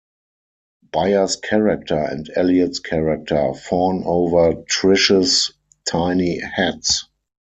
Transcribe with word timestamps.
Bayer's 0.91 1.35
character 1.35 1.95
and 2.09 2.27
Elliott's 2.35 2.79
character 2.79 3.53
fawn 3.53 4.01
over 4.03 4.55
Trish's 4.63 5.53
tiny 5.87 6.39
hats. 6.39 7.05